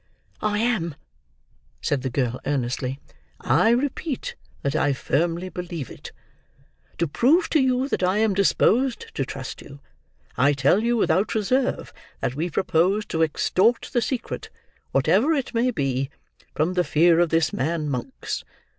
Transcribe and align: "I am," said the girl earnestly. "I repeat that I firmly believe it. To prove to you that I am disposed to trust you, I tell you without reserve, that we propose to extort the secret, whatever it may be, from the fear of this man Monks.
"I 0.41 0.57
am," 0.57 0.95
said 1.79 2.01
the 2.01 2.09
girl 2.09 2.39
earnestly. 2.47 2.99
"I 3.39 3.69
repeat 3.69 4.33
that 4.63 4.75
I 4.75 4.93
firmly 4.93 5.47
believe 5.47 5.91
it. 5.91 6.11
To 6.97 7.07
prove 7.07 7.49
to 7.51 7.59
you 7.61 7.87
that 7.89 8.01
I 8.01 8.17
am 8.17 8.33
disposed 8.33 9.13
to 9.13 9.23
trust 9.25 9.61
you, 9.61 9.79
I 10.35 10.53
tell 10.53 10.81
you 10.83 10.97
without 10.97 11.35
reserve, 11.35 11.93
that 12.19 12.33
we 12.33 12.49
propose 12.49 13.05
to 13.13 13.21
extort 13.21 13.91
the 13.93 14.01
secret, 14.01 14.49
whatever 14.91 15.35
it 15.35 15.53
may 15.53 15.69
be, 15.69 16.09
from 16.55 16.73
the 16.73 16.83
fear 16.83 17.19
of 17.19 17.29
this 17.29 17.53
man 17.53 17.87
Monks. 17.87 18.43